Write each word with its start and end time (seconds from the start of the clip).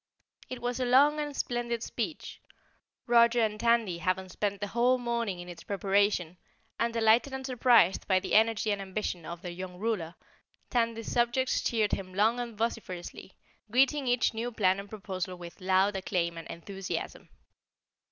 It 0.49 0.63
was 0.63 0.79
a 0.79 0.85
long 0.85 1.19
and 1.19 1.37
splendid 1.37 1.83
speech, 1.83 2.41
Roger 3.05 3.39
and 3.39 3.59
Tandy 3.59 3.99
having 3.99 4.29
spent 4.29 4.59
the 4.59 4.69
whole 4.69 4.97
morning 4.97 5.37
in 5.39 5.47
its 5.47 5.63
preparation, 5.63 6.37
and 6.79 6.91
delighted 6.91 7.33
and 7.33 7.45
surprised 7.45 8.07
by 8.07 8.19
the 8.19 8.33
energy 8.33 8.71
and 8.71 8.81
ambition 8.81 9.27
of 9.27 9.43
their 9.43 9.51
young 9.51 9.77
Ruler, 9.77 10.15
Tandy's 10.71 11.11
subjects 11.11 11.61
cheered 11.61 11.91
him 11.91 12.15
long 12.15 12.39
and 12.39 12.57
vociferously, 12.57 13.33
greeting 13.69 14.07
each 14.07 14.33
new 14.33 14.51
plan 14.51 14.79
and 14.79 14.89
proposal 14.89 15.35
with 15.37 15.61
loud 15.61 15.95
acclaim 15.95 16.35
and 16.35 16.47
enthusiasm. 16.47 17.29